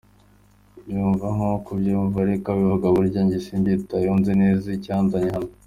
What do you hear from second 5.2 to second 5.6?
hano…”.